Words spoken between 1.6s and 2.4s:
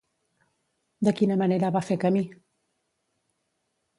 va fer camí?